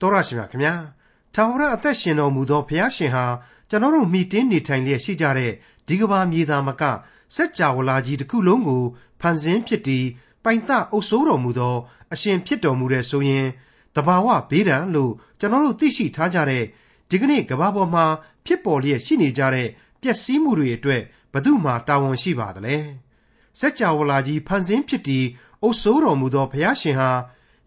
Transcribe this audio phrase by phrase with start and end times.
[0.00, 0.74] တော်ရရှိမြခင်ဗျာ
[1.34, 3.24] ထာဝရအသက်ရှင်တော်မူသောဘုရားရှင်ဟာ
[3.70, 5.52] ကျွန်တော်တို့မိတင်းနေထိုင်လျက်ရှိကြတဲ့
[5.86, 6.82] ဒီကဘာမြေသားမက
[7.34, 8.82] စัจ java လာကြီးတစ်ခုလုံးကို
[9.20, 10.04] ဖန်ဆင်းဖြစ်တည်
[10.44, 11.76] ပိုင်တအုပ်စိုးတော်မူသော
[12.12, 13.46] အရှင်ဖြစ်တော်မူတဲ့ဆိုရင်
[13.96, 16.64] တဘာဝဘေးဒဏ်လို့ကျွန်တော်တို့သိရှိထားကြတဲ့
[17.10, 18.04] ဒီကနေ့ကဘာပေါ်မှာ
[18.46, 19.68] ဖြစ်ပေါ်လျက်ရှိနေကြတဲ့
[20.00, 22.76] ပျက်စီးမှုတွေအတွက်ဘယ်သူမှတာဝန်ရှိပါသလဲ
[23.58, 25.24] စัจ java လာကြီးဖန်ဆင်းဖြစ်တည်
[25.62, 27.10] အုပ်စိုးတော်မူသောဘုရားရှင်ဟာ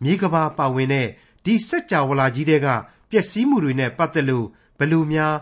[0.03, 1.07] မြေကဘာပါဝင်တဲ့
[1.47, 2.67] ဒီစัจ java လာကြီးတဲ့က
[3.09, 5.35] ပျက်စီးမှုတွေနဲ့ပတ်သက်လို့ဘယ်လိုများ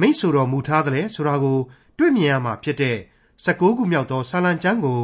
[0.00, 1.58] မိတ်ဆိုတော်မူထားသလဲဆိုတာကို
[1.98, 2.96] တွေ့မြင်ရမှာဖြစ်တဲ့
[3.44, 5.00] 16ခုမြောက်သောဆာလံကျမ်းကို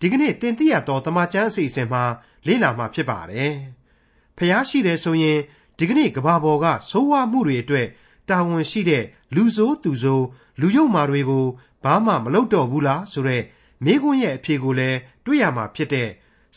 [0.00, 2.02] ဒီကနေ့တင်ပြရသောတမချန်းအစီအစဉ်မှာ
[2.46, 3.54] လေ့လာမှာဖြစ်ပါတယ်။
[4.36, 5.38] ဖျားရှိတယ်ဆိုရင်
[5.78, 7.86] ဒီကနေ့ကဘာပေါ်ကဆိုးဝါးမှုတွေအတွက်
[8.28, 10.26] တာဝန်ရှိတဲ့လူဆိုးသူဆိုး
[10.60, 11.46] လူယုံမာတွေကို
[11.84, 13.44] ဘာမှမလုပ်တော့ဘူးလားဆိုတော့
[13.84, 16.08] မိခွန်းရဲ့အဖြေကိုလည်းတွေ့ရမှာဖြစ်တဲ့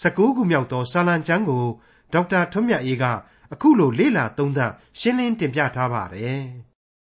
[0.02, 1.66] 16ခုမြောက်သောဆာလံကျမ်းကို
[2.14, 3.04] ဒေါက်တာထွန်းမြတ်အေးက
[3.54, 6.44] အခုလိုလေ့လာသုံးသပ်ရှင်းလင်းတင်ပြထားပါတယ်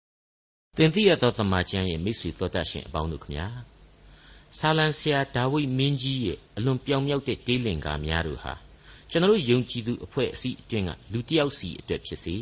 [0.77, 3.47] ။တင်ပြရသောတမန်ကျမ်းရဲ့မိတ်ဆွေတော်တတ်ရှင်အပေါင်းတို့ခမညာ
[4.57, 8.53] ဆာလံဆရာဒါဝိမင်းကြီးရဲ့အလွန်ပြောင်မြောက်တဲ့တေးလင်ကာများတို့ဟာ
[9.09, 12.35] ကျွန်တော်ယုံကြည်သူအဖွဲ့အစည်းအတွင်းကလူတစ်ယောက်စီအတွက်ဖြစ်စေ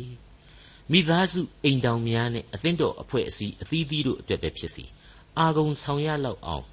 [0.90, 4.84] မိသားစုအိမ်တောင်များနဲ့အသင်းတော်အဖွဲ့အစည်းအသီးသီးတို့အတွက်ပဲဖြစ်စေ
[5.38, 6.64] အာဂုံဆောင်ရလောက်အောင်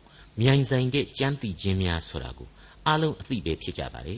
[0.42, 2.50] မြိုင်ဆိုင်တဲ့ကြမ်းတည်ခြင်းများဆိုတာကို
[2.88, 4.18] အားလုံးအသိပဲဖြစ်ကြပါလေ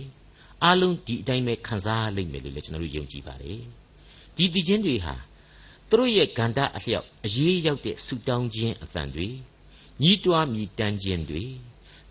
[0.63, 3.59] အားလုံးဒီအတိုင်းပဲခံစားလိမ့်မယ်လို့လည်းကျွန်တော်တို့ယုံကြည်ပါတယ်
[4.35, 5.15] ဒီတည်ခြင်းတွေဟာ
[5.89, 9.27] သူတို့ရဲ့ဂန္ဓအလျောက်အရေးရောက်တဲ့ဆူတောင်းခြင်းအသံတွေ
[10.01, 11.43] ညီးတွားမြည်တမ်းခြင်းတွေ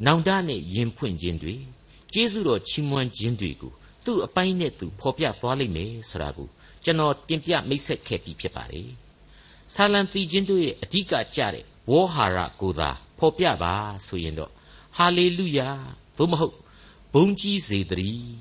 [0.06, 1.54] နောင်တနဲ့ရင်ဖွင့်ခြင်းတွေ
[2.12, 3.72] ကျေးဇူးတော်ချီးမွမ်းခြင်းတွေကို
[4.04, 6.48] သူ့အပိုင်းနဲ့သူဖော်ပြသွားလိမ့်မယ်ဆိုတာကို
[6.84, 8.88] ကျွန်တော်တင်ပြမိတ်ဆက်ခဲ့ပြီးဖြစ်ပါတယ်
[9.74, 13.72] ဆာလံတီချင်းတို့ရဲ့အဓိကကြတဲ့ဝေါ်ဟာရကိုသာဖော်ပြပါ
[14.06, 14.50] ဆိုရင်တော့
[14.96, 15.68] ဟာလေလုယာ
[16.16, 16.54] သို့မဟုတ်
[17.12, 18.34] ဘုန်းကြီးစေတည်း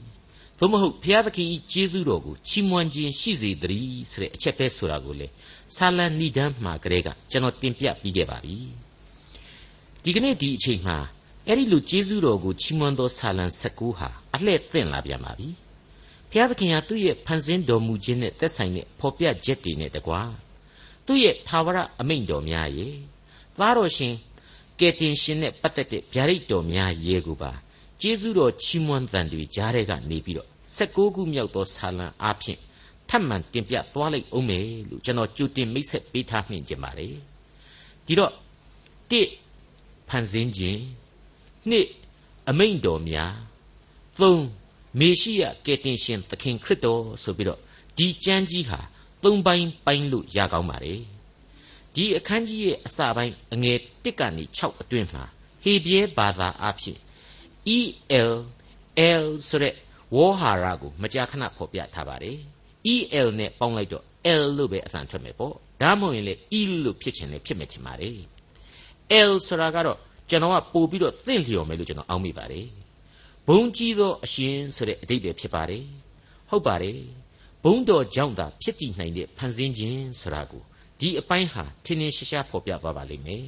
[0.59, 5.27] သို့မဟုတ်ဘုရားသခင်ဤကျေးဇူးတော်ကိုချီးမွမ်းခြင်းရှိစေတည်းဆိုတဲ့အချက်ပဲဆိုတာကိုလေ
[5.75, 8.57] ဆာလံနိဒန်းမှာကလေးကကျွန်တော်တင်ပြပြီးခဲ့ပါပြီ
[10.03, 10.97] ဒီကနေ့ဒီအချိန်မှာ
[11.47, 15.49] အဲ့ဒီလိုကျေးဇူးတော်ကိုချီးမွမ်းသောဆာလံ16ဟာအလှဲ့သင့်လာပြန်ပါပြီ
[16.29, 20.21] ဘုရားသခင်ဟာသူ့ရဲ့ဖန်ဆင်းတော်မူခြင်းနဲ့သက်ဆိုင်တဲ့ဖော်ပြချက်တွေနဲ့တကွာ
[21.05, 22.95] သူ့ရဲ့သာဝရအမိန့်တော်များရဲ့
[23.59, 24.13] သားတော်ရှင်
[24.79, 27.51] ကယ်တင်ရှင်နဲ့ပတ်သက်တဲ့ဗျာဒိတ်တော်များရဲ့ကိုပါ
[28.01, 32.59] ကျေးဇူးတော်ချီးမွမ်းသံတွေကြားတဲ့ကနေပြီးတော့16ခုမြောက်သောဆာလံအားဖြင့်
[33.09, 37.07] ထပ်မံတင်ပြသွားလိုက်အောင်မယ်လို့ကျွန်တော်ကြိုတင်မိတ်ဆက်ပေးထားနှင်ကြပါလေ
[38.05, 38.33] ဒီတော့
[39.09, 39.21] တိ
[40.09, 40.81] ဖန်ဆင်းခြင်း
[41.69, 41.87] နှစ်
[42.49, 43.33] အမိန့်တော်များ
[44.19, 44.43] သုံး
[44.99, 47.59] မေရှိယကယ်တင်ရှင်သခင်ခရစ်တော်ဆိုပြီးတော့
[47.97, 48.79] ဒီကျမ်းကြီးဟာ
[49.23, 51.01] သုံးပိုင်းပိုင်းလို့ရကောင်းပါတယ်
[51.95, 55.23] ဒီအခန်းကြီးရဲ့အစပိုင်းအငယ်1ကနေ6အတွင်းမှာ
[55.63, 56.97] ဟေဘရဲဘာသာအဖြစ်
[57.75, 58.33] EL
[59.23, 59.73] L ဆိုတဲ့
[60.15, 62.37] ဝေါ်ဟာရကိုမကြာခဏဖော်ပြထားပါတယ်
[62.93, 64.03] EL နဲ့ပေါင်းလိုက်တော့
[64.41, 68.17] L လို့ပဲအသံထွက်မယ်ပေါ့ဒါမှမဟုတ်ရင်လေ E လို့ဖြစ်ချင်လေဖြစ်မယ်ထင်ပါတယ်
[69.29, 69.97] L ဆိုတာကတော့
[70.29, 72.67] ကျွန်တော်ကပို့ပြီးတော့သင့်လျော်မယ်လို့ကျွန်တော်အောက်မိပါတယ်
[73.47, 75.83] ဘုံကြီးသောအရှင်ဆိုတဲ့အတိတ်ပဲဖြစ်ပါတယ်
[76.49, 76.99] ဟုတ်ပါတယ်
[77.63, 80.63] ဘုံတော်ကြောင့်သာဖြစ်တည်နိုင်တဲ့ဖန်ဆင်းခြင်းဆိုတာကို
[80.99, 83.45] ဒီအပိုင်းဟာထင်းထင်းရှားရှားဖော်ပြသွားပါလိမ့်မယ်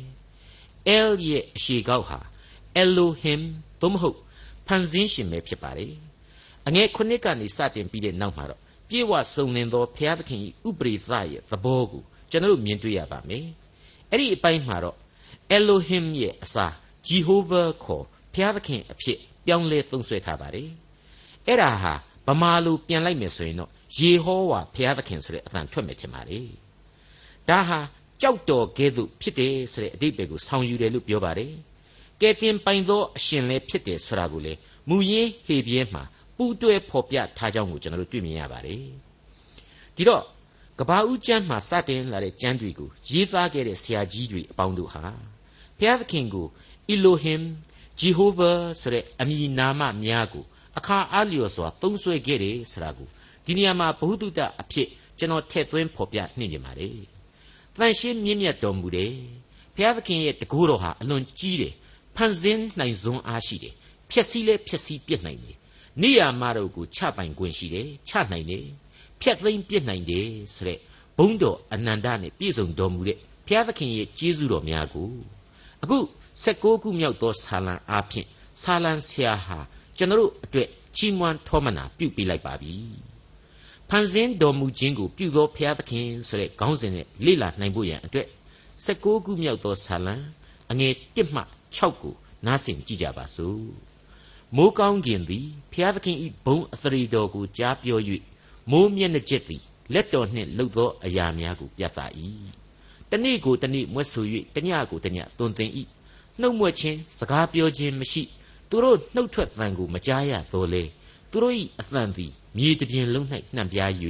[1.08, 2.20] L ရဲ့အရှိကောက်ဟာ
[2.82, 3.42] Elohim
[3.82, 4.18] သို့မဟုတ်
[4.68, 5.94] ဖန်ဆင်းရှင်ပဲဖြစ်ပါတယ်
[6.68, 13.46] အငယ်ခုနှစ်ကနေစတင်ပြီးတဲ့နောက်မှာတော့ပြေဝစုံလင်သောဘုရားသခင်၏ဥပရိသရဲ့သဘောကိုကျွန်တော်တို့မြင်တွေ့ရပါမယ်
[14.10, 14.98] အဲ့ဒီအပိုင်းမှာတော့
[15.58, 16.74] Elohim ရဲ့အစား
[17.08, 20.70] Jehovah ခေါ်ဘုရားသခင်အဖြစ်ပြောင်းလဲသုံးဆွဲထားပါတယ်
[21.48, 21.94] အဲ့ဒါဟာ
[22.28, 26.40] ဗမာလိုပြန်လိုက်မယ်ဆိုရင်တော့ယေဟောဝါဘုရားသခင်ဆိုတဲ့အသံထွက်မယ်ထင်ပါလေ
[27.50, 27.80] ဒါဟာ
[28.22, 31.54] ကြောက်တော်ကဲ့သို့ဖြစ်တယ်ဆိုတဲ့အဓိပ္ပာယ်ကိုဆောင်ယူတယ်လို့ပြောပါတယ်
[32.22, 34.54] ကဲတင်ပိုင်သောအရှင်လည်းဖြစ်တယ်ဆိုတာကိုလေ
[34.90, 36.04] မူရင်းဟေပြဲမှာ
[36.38, 38.84] ပူးတွဲဖော်ပြထားကြောင်းကိုကျွန်တော်တို့တွေ့မြင်ရပါတယ်
[39.96, 40.24] ဒီတော့
[40.80, 45.04] ကဘာဦးကျမ်းမှာစတင်လာတဲ့ကျမ်းတွေကိုရေးသားခဲ့တဲ့ဆရာကြီးတွေအပေါင်းတို့ဟာ
[45.78, 46.48] ဘုရားသခင်ကို
[46.94, 47.42] Elohim
[48.02, 50.46] Jehovah ဆိုတဲ့အမည်နာမများကို
[50.78, 53.08] အခါအားလျော်စွာသုံးဆွဲခဲ့တယ်ဆိုတာကို
[53.46, 56.90] ဒီနေရာမှာဘ ഹു တုတအဖြစ်ကျွန်တော်ထည့်သွင်းဖော်ပြနှင်ကြပါလေ။
[57.76, 59.12] တန်ရှင်းမြင့်မြတ်တော်မူတယ်။
[59.76, 61.74] ဘုရားသခင်ရဲ့တကူတော်ဟာအလွန်ကြီးတယ်။
[62.16, 63.74] ဖန်ဆင်းနိုင်စွမ်းအားရှိတယ်။
[64.10, 65.58] ဖြည့်ဆည်းလဲဖြည့်ဆည်းပြစ်နိုင်တယ်။
[66.02, 68.66] နေရာမှာတော့ကိုချပိုင်ခွင့်ရှိတယ်။ချနိုင်တယ်။
[69.22, 70.80] ဖြတ်သိမ်းပြစ်နိုင်တယ်ဆိုတဲ့
[71.18, 73.18] ဘုံတော်အနန္တနဲ့ပြည့်စုံတော်မူတဲ့
[73.48, 75.10] ဘုရားသခင်ရဲ့ကျေးဇူးတော်များကို
[75.84, 75.98] အခု
[76.44, 78.28] 16ခုမြောက်သောဆာလံအားဖြင့်
[78.62, 79.60] ဆာလံဆရာဟာ
[79.98, 82.74] ကျွန်တော်တို့အတွက်ချီးမွမ်းထောမနာပြုပေးလိုက်ပါပြီ
[83.90, 88.28] ဖန်ဆင်းတော်မူခြင်းကိုပြုသောဘုရားသခင်ဆိုတဲ့ခေါင်းစဉ်နဲ့လေ့လာနိုင်ဖို့ရန်အတွက်
[88.86, 90.16] 16ခုမြောက်သောဆာလံ
[90.72, 91.42] အငယ်1မှ
[91.78, 93.64] 6ကိုနားဆင်ကြည့်ကြပါစို့
[94.56, 98.00] မိုးကောင်းခြင်းသည်ဘုရားသခင်ဤဘုံအသရေတော်ကိုကြားပြော၍
[98.72, 99.64] မိုးမျက်နှာကျက်သည်
[99.94, 102.00] လက်တော်နှင့်လှုပ်သောအရာများကိုပြသ၏
[103.12, 104.26] တနေ့ကိုတနေ့မွဲ့ဆို၍
[104.56, 105.72] တညကိုတညသွန်သင်၏
[106.42, 108.24] နှုတ်မွက်ခြင်းစကားပြောခြင်းမရှိ
[108.70, 110.84] သူတို့နှုတ်ထွက်သံကိုမကြားရသောလေ
[111.32, 113.26] သူတို့၏အသံသည်မြေတပြင်လုံး၌
[113.56, 113.92] နှံပြား၍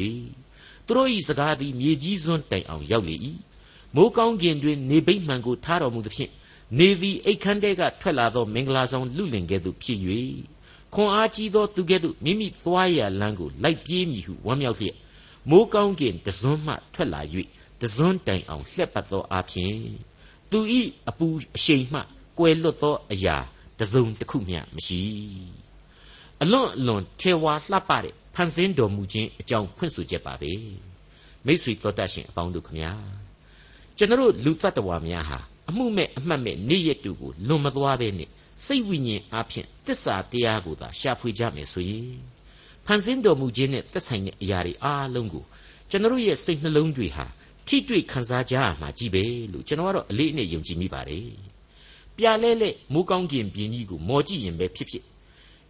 [0.86, 3.16] သူတို့၏စကားသည်မြေကြီးစွန်းတိုင်အောင်ရောက်လေ၏
[3.96, 6.32] မိုးကောင်းကင်တွင်နေဗိမှန်ကိုထားတော်မူသဖြင့်
[6.78, 10.00] နေသည်အိတ်ခမ်းတဲကထွက်လာသောမင်္ဂလာဆောင်လူလင်ကဲ့သို့ဖြစ်၍
[10.94, 14.96] ခွန်အားကြီးသောသူကဲ့သို့မိမိသွားရလမ်းကိုလိုက်ပြေးမည်ဟုဝမ်းမြောက်လျက်
[15.50, 17.22] မိုးကောင်းကင်တစွန်းမှထွက်လာ၍
[17.82, 19.76] တစွန်းတိုင်အောင်လှက်ပတ်သောအဖြစ်
[20.52, 22.02] သူဤအပူအရှိန်မှ
[22.38, 23.38] ကွယ်လွတ်သောအရာ
[23.80, 25.02] တစုံတစ်ခုမျှမရှိ
[26.42, 30.52] အလွန်အလွန်ထေဝါလှပတဲ့ဖန်ဆင်းတော်မူခြင်းအကြောင်းဖွင့်ဆိုချက်ပါပဲ
[31.46, 32.92] မိတ်ဆွေတော်တတ်ရှင်အပေါင်းတို့ခမညာ
[33.98, 35.40] ကျွန်တော်လူသတ္တဝါများဟာ
[35.70, 38.30] အမှုမဲ့အမှတ်မဲ့နေ့ရက်တူကိုလွန်မသွားပဲနဲ့
[38.66, 42.18] စိတ်ဝိညာဉ်အဖြစ်တစ္ဆာတရားကိုသာရှာဖွေကြမယ်ဆိုရင်
[42.86, 45.44] ဖန်ဆင်းတော်မူခြင်းနဲ့သက်ဆိုင်တဲ့အရာတွေအားလုံးကို
[45.90, 47.26] ကျွန်တော်ရဲ့စိတ်နှလုံးတွေဟာ
[47.68, 51.30] ထိတွေ့ခံစားကြရမှာကြီးပဲလို့ကျွန်တော်ကတော့အလေးအနက်ယုံကြည်မိပါတယ်
[52.18, 55.04] ပြလဲလဲမိုးကောင်းကင်ပြင်းကြီးကိုမော်ကြည့်ရင်ပဲဖြစ်ဖြစ်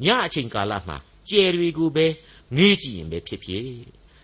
[0.04, 0.98] ညအချိန်ကာလမှာ
[1.30, 2.06] ကြယ်တွေကိုပဲ
[2.58, 3.66] ငေးကြည့်ရင်ပဲဖြစ်ဖြစ်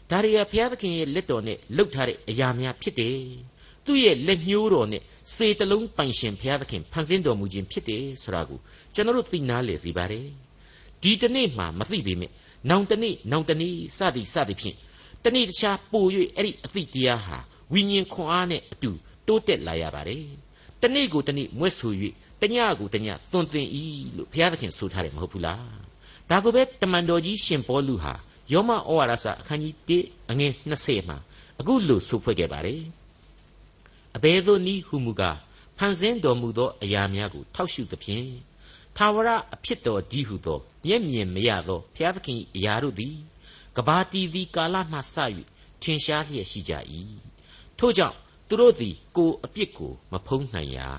[0.09, 3.19] ဒါတွေကဘုရားသခင်ရဲ့လက်တော်နဲ့လှုပ်ထားတဲ့အရာများဖြစ်တယ်
[3.85, 5.01] သူ့ရဲ့လက်ညှိုးတော်နဲ့
[5.33, 8.59] စေတလုံးပိုင်ရှင်ဘုရားသခင်ဖန်ဆင်းတော်မူခြင်းဖြစ်တယ်ဆိုတာကို
[8.93, 10.27] ကျွန်တော်တို့သိနာလေစီပါတယ်
[11.01, 12.31] ဒီတနေ့မှမသိပေမဲ့
[12.69, 14.77] နောင်တနေ့နောင်တနေ့စသည်စသည်ဖြင့်
[15.25, 17.37] တနေ့တခြားပို့၍အဲ့ဒီအသိတရားဟာ
[17.73, 18.91] ဝိညာဉ်ခွန်အားနဲ့အတူ
[19.27, 20.25] တိုးတက်လာရပါတယ်
[20.81, 21.93] တနေ့ကိုတနေ့မွဲ့ဆို၍
[22.41, 23.67] တညကိုတညသွန်သင်၏
[24.15, 25.65] လို့ဘုရားသခင်ဆိုထားတယ်မဟုတ်ဘူးလား
[26.29, 28.13] ဒါကိုပဲတမန်တော်ကြီးရှင်ပေါလုဟာ
[28.53, 31.17] ယောမဩဝါဒစာအခန်းကြီး1အငယ်20မှာ
[31.59, 32.81] အခုလို့ဆိုဖွဲ့ခဲ့ပါတယ်
[34.15, 35.37] အဘယ်သို့နည်းဟုမူကား
[35.77, 38.27] ဖန်ဆင်းတော်မူသောအရာများကို ထောက်ရှုသဖြင့်
[38.97, 43.15] သာဝရအဖြစ်တော်ဒီဟုသောမျက်မြင်မရသောဘုရားသခင်အရာတို့သည်
[43.77, 45.15] ကဘာတီသည်ကာလမှစ၍
[45.81, 46.73] ထင်ရှားလျက်ရှိကြ၏
[47.77, 48.17] ထို့ကြောင့်
[48.47, 50.89] သူတို့သည်ကိုယ်အပြစ်ကိုမဖုံးနိုင်ရာ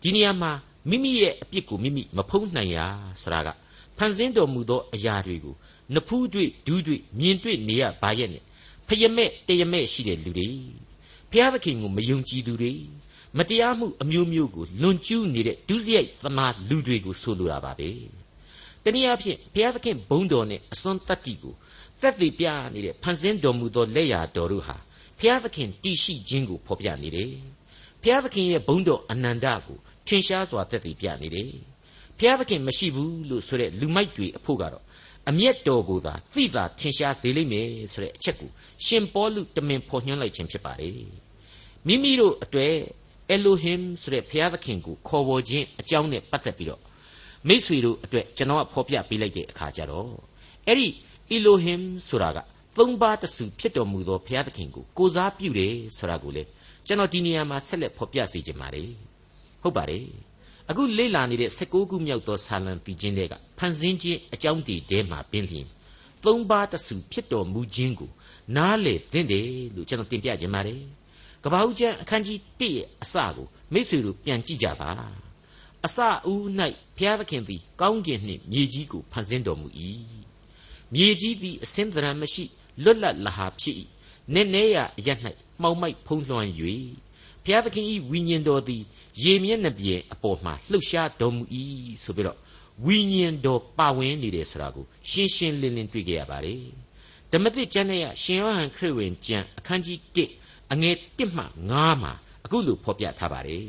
[0.00, 0.52] ဒီနေရာမှာ
[0.90, 2.86] မိမိရဲ့အပြစ်ကိုမိမိမဖုံးနိုင်ရာ
[3.22, 3.48] ဆိုတာက
[3.96, 5.54] ဖန်ဆင်းတော်မူသောအရာတွေကို
[5.94, 8.42] နဖူးတွေ့ဒူးတွေ့မြင်တွေ့နေရပါရဲ့နဲ့
[8.88, 10.48] ဖယမဲ့တယမဲ့ရှိတဲ့လူတွေ
[11.34, 12.72] ဘုရားသခင်ကိုမယုံကြည်သူတွေ
[13.38, 17.90] မတရားမှုအမျိုးမျိုးကိုလွန်ကျူးနေတဲ့ဒုစရိုက်သမားလူတွေကိုဆိုလိုတာပါပဲ
[18.84, 21.54] တနည်းအားဖြင့်ဘုရားသခင်ဘုန်းတော်နဲ့အစွန်းတတ္တိကို
[22.02, 24.76] တက်တည်ပြနေတဲ့ဖန်ဆင်းတော်မူသောလက်ရာတော်တို့ဟာ
[25.18, 27.30] ဘုရားသခင်တည်ရှိခြင်းကိုဖော်ပြနေတယ်
[28.02, 31.50] ဘုရားသခင်ရဲ့ဘုန်းတော်အနန္တကိုထင်ရှားစွာတက်တည်ပြနေတယ်
[32.18, 34.84] ဘုရားသခင်မရှိဘူးလို့ဆိုတဲ့လူမိုက်တွေအဖို့ကတော့
[35.30, 38.50] အမျက်တော်ကိုသာသိသာထင်ရှားစေလိမ့်မယ်ဆိုတဲ့အချက်ကို
[38.86, 41.23] ရှင်ပေါလုတမင်ဖော်ညွှန်းလိုက်ခြင်းဖြစ်ပါတယ်
[41.86, 42.74] မိမိတို့အတွေ့
[43.32, 46.80] အလိုဟင်ဆိုတဲ့ဘုရားသခင်ကိုခေါ်ဝေါ်ခြင်းအကြောင်းနဲ့ပတ်သက်ပြီးတော့
[47.48, 50.08] မိษွေတို့အတွက်ကျွန်တော်ကဖော်ပြပေးလိုက်တဲ့အခါကျတော့
[50.66, 50.88] အဲ့ဒီ
[51.30, 52.38] အီလိုဟင်ဆိုတာက
[52.76, 56.42] သုံးပါးတဆူဖြစ်တော်မူသောဘုရားသခင်ကိုကိုစားပြုတယ်ဆိုတာကိုလေ
[56.86, 58.90] ကျွန်တော်ဒီနေရာမှာဆက်လက်ဖော်ပြစေချင်ပါတယ်
[59.62, 60.04] ဟုတ်ပါတယ်
[60.70, 65.66] အခုလေ့လာနေတဲ့16ခုမြောက်သောဆာလံပီချင်းတွေကဖန်ဆင်းခြင်းအကြောင်းတည်တဲမှာပင်လျင်
[66.24, 68.10] သုံးပါးတဆူဖြစ်တော်မူခြင်းကို
[68.56, 70.80] နားလေသင့်တယ်လို့ကျွန်တော်တင်ပြခြင်းပါတယ်
[71.44, 74.90] ကပ္ပဦးကျမ်းအခန်းကြီး1ရဲ့အစကိုမိတ်ဆွေတို့ပြန်ကြည့်ကြပါ
[75.86, 75.98] အစ
[76.30, 76.42] ဦး၌
[76.96, 79.68] ဘုရားသခင်သည် ကောင်းကင်နှင့်မြေကြီးကိုဖန်ဆင်းတော်မူ၏
[80.94, 82.44] မြေကြီးသည်အစင်းသဏ္ဍာန်မရှိ
[82.82, 83.76] လွတ်လပ်လဟာဖြစ်၏
[84.34, 85.08] နည်းနည်းရအရ၌
[85.60, 86.48] မှောင်မိုက်ဖုံးလွှမ်း၍
[87.44, 88.82] ဘုရားသခင်၏ဝိညာဉ်တော်သည်
[89.22, 91.42] ရေမျက်နှာပြင်အပေါ်မှာလှုပ်ရှားတော်မူ၏
[92.02, 92.38] ဆိုပြီးတော့
[92.86, 96.62] ဝိညာဉ်တော်ပါဝင်နေတယ်ဆိုတာကိုရှင်းရှင်းလင်းလင်းတွေ့ကြရပါတယ်
[97.32, 102.12] ဓမ္မသစ်ကျမ်းရဲ့ရှင်ယောဟန်ခရစ်ဝင်ကျမ်းအခန်းကြီး1 အငယ်1မှ9မှာ
[102.44, 103.68] အခုလိုဖော်ပြထားပါတယ်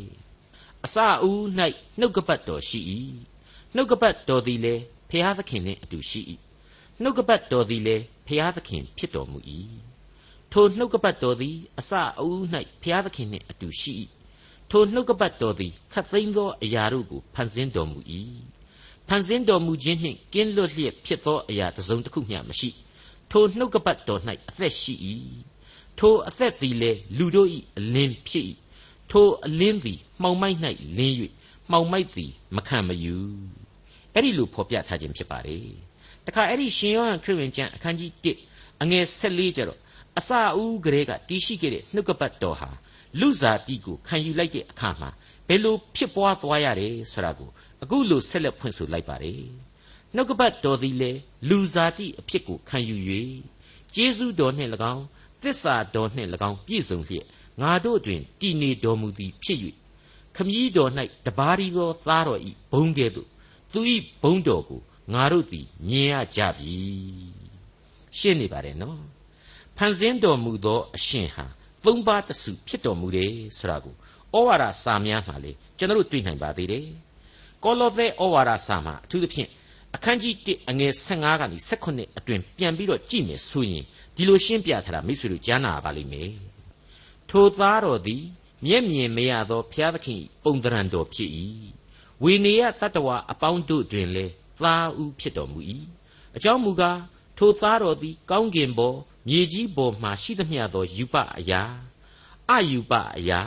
[0.86, 1.42] အစအဦး၌
[2.00, 2.80] နှုတ်ကပတ်တော်ရှိ၏
[3.76, 6.22] နှုတ်ကပတ်တော်သည်လည်းဖျားသခင်နှင့်အတူရှိ၏
[7.02, 9.40] နှုတ်ကပတ်တော်သည်လည်းဖျားသခင်ဖြစ်တော်မူ၏
[10.52, 12.42] ထိုနှုတ်ကပတ်တော်သည်အစအဦး၌
[12.84, 13.94] ဖျားသခင်နှင့်အတူရှိ၏
[14.72, 18.00] ထိုနှုတ်ကပတ်တော်သည်ခတ်သိမ်းသောအရာတို့ကိုဖန်ဆင်းတော်မူ၏
[19.08, 22.70] ဖန်ဆင်းတော်မူခြင်းနှင့်ကင်းလွတ်လျက်ဖြစ်သောအရာတစ်စုံတစ်ခုမျှမရှိ
[23.32, 24.94] ထိုနှုတ်ကပတ်တော်၌အသက်ရှိ၏
[26.00, 28.46] ထိုအသက်သည်လည်းလူတို့၏အလင်းဖြစ်၏
[29.12, 30.58] ထိုအလင်းသည်မှောင်မိုက်၌
[30.98, 31.16] လင်း၍
[31.72, 33.16] မှောင်မိုက်သည်မခံမယူ
[34.14, 35.68] အဲ့ဒီလိုဖော်ပြထားခြင်းဖြစ်ပါတယ်
[36.26, 38.12] တခါအဲ့ဒီရှင်ယောဟန်ခရစ်ဝင်ကျမ်းအခန်းကြီး
[38.48, 39.80] 1အငယ်14ကျတော့
[40.18, 42.70] အစအဦးကလေးကတည်ရှိခဲ့တဲ့နှုတ်ကပတ်တော်ဟာ
[43.20, 45.10] လူစားတိကိုခံယူလိုက်တဲ့အခါမှာ
[45.48, 47.50] ဘယ်လိုဖြစ်ပွားသွားရတယ်ဆိုတာကို
[47.84, 49.42] အခုလိုဆက်လက်ဖွင့်ဆိုလိုက်ပါတယ်
[50.16, 51.12] နှုတ်ကပတ်တော်သည်လေ
[51.50, 52.96] လူစားတိအဖြစ်ကိုခံယူ၍
[53.96, 55.06] ကျေးဇူးတော်နှင့်၎င်း
[55.42, 57.26] သစ္စာတော်နှင့်၎င်းပြည့်စုံလျက်
[57.62, 59.60] ငါတို့တွင်တည်နေတော်မူသည်ဖြစ်၍
[60.36, 60.92] ခမည်းတော်၌
[61.26, 63.28] တပါးရီသောသားတော်ဤဘုံကဲ့သို့
[63.74, 64.82] သူဤဘုံတော်ကို
[65.14, 66.76] ငါတို့သည်မြင်ရကြပြီ
[68.18, 69.00] ရှင်းနေပါတယ်နော်
[69.78, 71.46] ဖန်ဆင်းတော်မူသောအရှင်ဟာ
[71.86, 73.94] သုံးပါးတစုဖြစ်တော်မူတယ်ဆိုတာကို
[74.36, 76.86] ဩဝါဒစာများမှာလေကျွန်တော်တို့တွေ့နိုင်ပါသေးတယ်
[77.64, 79.50] ကောလောသဲဩဝါဒစာမှာအထူးသဖြင့်
[79.96, 83.84] အခန်းကြီး1အငယ်15ကနေ18အတွင်ပြန်ပြီးတော့ကြည့်မယ်ဆိုရင်
[84.16, 86.32] ဒီလိုရှင်းပြထားတာမိတ်ဆွေတို့ကြားနာပါလိမ့်မယ်
[87.30, 88.24] ထိုသားတော်သည်
[88.66, 91.32] မျက်မြင်မရသောဘုရားသခင်ပုံတရံတော်ဖြစ်၏
[92.24, 95.60] ဝေနေယတတ္တဝါအပေါင်းတို့တွင်လည်းသားဦးဖြစ်တော်မူ၏
[96.36, 97.00] အကြောင်းမူကား
[97.38, 101.62] ထိုသားတော်သည် ကောင်းကင်ပေါ်မြေကြီးပေါ်မှရှိသမျှသောယူပအရာ
[102.50, 103.42] အယူပအရာ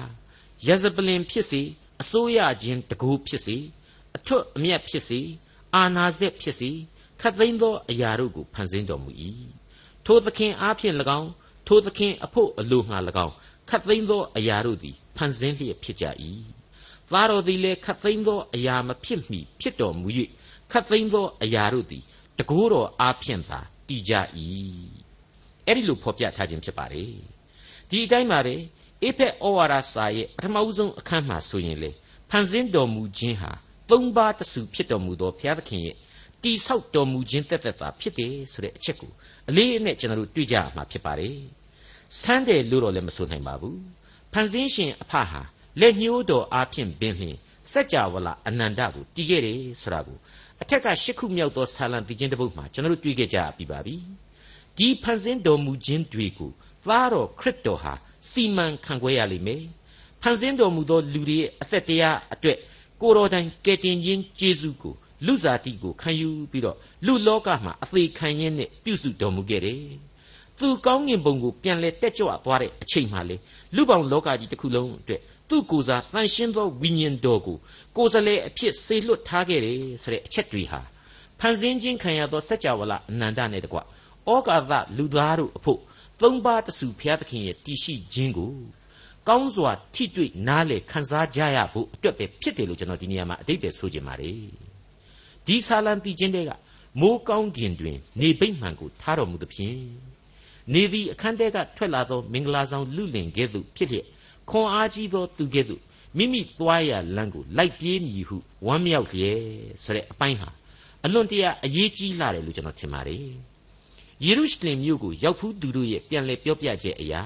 [0.66, 1.62] ယဇပလင်ဖြစ်စေ
[2.00, 3.56] အစိုးရခြင်းတကူဖြစ်စေ
[4.16, 5.20] အထွတ်အမြတ်ဖြစ်စေ
[5.74, 6.70] အာနာစက်ဖြစ်စေ
[7.20, 9.10] ခတ်သိမ်းသောအရာတို့ကိုဖန်ဆင်းတော်မူ၏
[10.10, 11.30] ထိုသခင်အားဖြင့်၎င်း
[11.66, 13.34] ထိုသခင်အဖို့အလိုငှာ၎င်း
[13.68, 16.04] ခတ်သိမ်းသောအရာတို့သည်ဖန်ဆင်းလျက်ဖြစ်ကြ၏
[17.12, 20.08] သားတော်သည်လည်းခတ်သိမ်းသောအရာမဖြစ်မီဖြစ်တော်မူ၍
[20.72, 22.02] ခတ်သိမ်းသောအရာတို့သည်
[22.38, 24.12] တကိုးတော်အားဖြင့်သာတည်ကြ၏
[25.66, 27.12] အဲ့ဒီလိုဖော်ပြထားခြင်းဖြစ်ပါတယ်
[27.88, 28.54] ဒီအတိုင်းပါပဲ
[29.02, 31.90] အေဖက်ဩဝါဒစာရဲ့ပထမဦးဆုံးအခန်းမှာဆိုရင်လေ
[32.30, 33.52] ဖန်ဆင်းတော်မူခြင်းဟာ
[33.90, 35.96] သုံးပါးတစုဖြစ်တော်မူသောဘုရားသခင်ရဲ့
[36.42, 39.12] တိဆောက်တော်မူခြင်းတက်တက်တာဖြစ်တယ်ဆိုတဲ့အချက်ကို
[39.48, 41.36] အလေးအနက်ကျွန်တော်တို့တွေ့ကြရမှာဖြစ်ပါတယ်
[42.20, 43.78] ဆန်းတယ်လို့တော့လည်းမဆိုနိုင်ပါဘူး
[44.32, 45.42] ဖန်ဆင်းရှင်အဖဟာ
[45.80, 47.36] လက်ညှိုးတော်အားဖြင့်ပင်လျင်
[47.72, 50.18] စัจ java လာအနန္တကိုတည်ခဲ့တယ်ဆိုတာကို
[50.62, 53.96] အထက်ကရှစ်ခုမြောက်သောဆာလံတည်ခြင်းတစ်ပုဒ်မှာကျွန်တော်တို့တွေ့ခဲ့ကြပြီးပါပြီ
[54.78, 56.50] ဒီဖန်ဆင်းတော်မူခြင်းတွေကို
[56.84, 57.94] သားတော်ခရစ်တော်ဟာ
[58.30, 59.62] စီမံခန့်ခွဲရလိမ့်မယ်
[60.22, 62.58] ဖန်ဆင်းတော်မူသောလူတွေရဲ့အသက်တရားအတွက်
[63.02, 64.94] ကိုတော်တိုင်ကယ်တင်ခြင်းကျေးဇူးကို
[65.26, 69.82] လူစားတိကိုခံယူပြီးတော့လူလောကမှာအသေးခံရင်းနဲ့ပြုစုတော်မူခဲ့တယ်
[70.58, 73.36] သူကောင်းငင်ပုံကိုပြန်လဲတက်ကြွသွားတဲ့အချိန်မှလေ
[73.76, 77.56] လူပေါင်းလောကကြီးတစ်ခုလုံးအတွက်သူ့ကိုယ်စားတန်ရှင်းသောဝိညာဉ်တော်ကို
[77.96, 80.80] ကိုယ်စလဲအဖြစ်ဆေလွတ်ထားခဲ့တယ်ဆိုတဲ့အချက်တွေဟာ
[81.40, 83.82] ဖန်ဆင်းခြင်းခံရသောစัจ java လအနန္တနဲ့တကွဩ
[84.48, 85.80] ကာသလူသားတို့အဖို့
[86.22, 88.52] သုံးပါးတစုဘုရားသခင်ရဲ့တည်ရှိခြင်းကို
[89.28, 94.67] ကောင်းစွာထိတွေ့နားလေခန်းစားကြရဖို့အတွက်ပဲဖြစ်တယ်လို့ကျွန်တော်ဒီနေရာမှာအတိတ်ပဲဆိုချင်ပါတယ်
[95.48, 96.50] ဒီဆာလံတည်ခြင်းတွေက
[97.00, 99.78] မိုးကောင်းကင်တွင် နေဗိမှန်ကိုထားတော်မူသဖြင့်
[100.72, 104.06] နေသည်အခန်းထဲကထွက်လာသောမင်္ဂလာဆောင်လူလင်ကဲ့သို့ဖြစ်လျက်
[104.50, 105.82] ခွန်အားကြီးသောသူကဲ့သို့
[106.16, 108.36] မိမိသွားရလမ်းကိုလိုက်ပြေးမည်ဟု
[108.66, 109.40] ဝမ်းမြောက်လျက်
[109.84, 110.48] ဆိုတဲ့အပိုင်းဟာ
[111.04, 113.20] အလွန်တရာအရေးကြီးလာတယ်လို့ကျွန်တော်ထင်ပါတယ်
[114.24, 117.22] ယေရုရှလင်မြို့ကိုရောက်ဖူးသူတို့ရဲ့ပြန်လည်ပြောပြချက်အရာ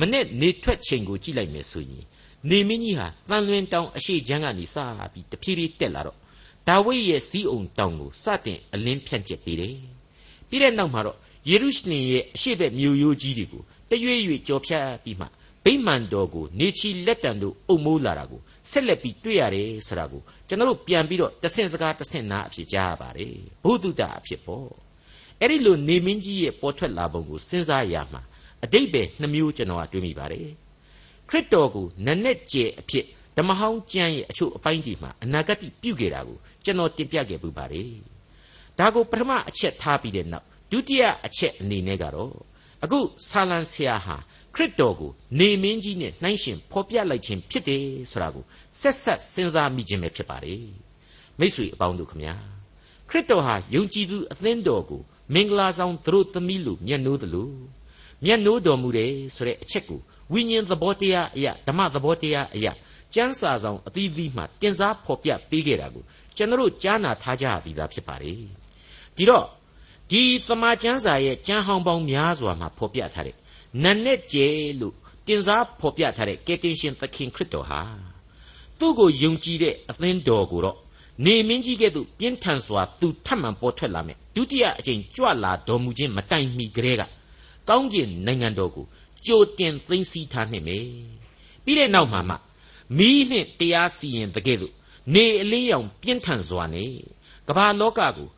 [0.00, 2.04] မနေ့နေထွက်ချိန်ကိုကြည့်လိုက်မယ်ဆိုရင်
[2.50, 4.76] နေမင်းကြီးဟာတန်လွင်တောင်အရှိချမ်းကနေစ
[5.12, 6.18] ပြီးတဖြည်းဖြည်းတက်လာတော့
[6.68, 9.76] ဒါဝိဒ်ရဲ့စီးအုံတောင်ကိုစတင်အလင်းဖြန့်ကျက်ပေးတယ်
[10.48, 11.18] ပြီးတဲ့နောက်မှာတော့
[11.48, 15.26] ယေရုရှလင်ရဲ့အရှိဘက်မြို့ရိုးကြီးတွေကိုတရွေ့ရွေ့ကြော်ဖြတ်ပြီးမှ
[15.64, 18.40] ဗိမာန်တော်ကိုနေချီလက်တံတို့အုပ်မိုးလာတာကို
[18.70, 24.70] ဆက်လက်ပြီးတွေ့ရတယ်ဆိုတာကိုကျွန်တော်တို့ပြန်ပြီးတော့တဆင့်စကားတဆင့်နာအဖြစ်ကြားရပါတယ်ဘုဒ္ဓတာအဖြစ်ပေါ့
[25.40, 28.22] အဲ့ဒီလိုနေမင်းကြီးရဲ့ပေါ်ထွက်လာပုံကိုစဉ်းစားရမှာ
[28.64, 30.48] အတိတ်ပဲနှမျိုးကျွန်တော်ကတွေးမိပါတယ်
[31.28, 33.06] ခရစ်တော်ကိုနက်နဲ့ကျဲအဖြစ်
[33.36, 37.90] ဓမ္မဟောင်းကျမ်းရဲ့အချို့အပိုင်းဒီမှာအနာဂတ်ပြုခဲ့တာကိုကျွန်တော်တင်ပြခဲ့ပူပါတယ်
[38.78, 42.34] ဒါကိုပထမအချက်ထားပြီးတဲ့နောက်ဒုတိယအချက်အနေနဲ့ကတော့
[42.84, 42.98] အခု
[43.28, 44.16] ဆာလံဆရာဟာ
[44.54, 48.44] ခရစ်တော်ကိုနေမင်းကြီးနဲ့နှိုင်းရှင်ဖော်ပြလိုက်ခြင်းဖြစ်တယ်ဆိုတာကို
[48.80, 50.64] ဆက်ဆက်စဉ်းစားမိခြင်းပဲဖြစ်ပါတယ်
[51.38, 52.34] မိษွေအပေါင်းတို့ခမညာ
[53.08, 55.02] ခရစ်တော်ဟာယုံကြည်သူအသင်းတော်ကို
[55.34, 57.54] မင်္ဂလာဆောင်သူတို့သမီးလို့မျက်နှိုးတယ်လို့
[58.24, 60.00] မျက်နှိုးတော်မူတယ်ဆိုတဲ့အချက်ကို
[60.32, 62.72] ဝိညာဉ်သဘောတရားအရာဓမ္မသဘောတရားအရာ
[63.14, 66.04] ကျမ်းစာဆောင်အသီးသီးမှတင်စားဖော်ပြပေးခဲ့တာကို
[66.36, 68.38] ကျွန်တော်ကြားနာထားကြပြီးသားဖြစ်ပါတယ်
[69.16, 69.46] ဒီတော့
[70.10, 73.36] ဒီသမာကျမ်းစာရဲ့ကျမ်းဟောင်းပေါင်းများစွာမှာဖော်ပြထားတဲ့
[73.82, 74.46] နတ်နဲ့ကျဲ
[74.80, 74.94] လို့
[75.26, 77.80] တင်စားဖော်ပြထားတဲ့ကယ်တင်ရှင်သခင်ခရစ်တော်ဟာ
[78.78, 80.76] သူ့ကိုယုံကြည်တဲ့အသင်းတော်ကိုတော့
[81.24, 87.02] နေမင်းကြီးကဲ့သို့ပြင်းထန်စွာသူထပ်မံပေါ်ထွက်လာမယ်ဒုတိယအကြိမ်ကြွလာတော်မူခြင်းမတိုင်မီကလေးက
[87.68, 88.86] ကောင်းကင်နိုင်ငံတော်ကို
[89.26, 90.84] ကြိုတင်သိမ်းဆည်းထားနိုင်မယ်
[91.64, 92.36] ပြီးတဲ့နောက်မှာမှ
[92.98, 94.74] မီးနှင့်တရားစီရင်တကယ်လို့
[95.14, 96.90] နေအလေးရောင်ပြင်းထန်စွာနဲ့
[97.48, 98.28] ကမ္ဘာလောကကို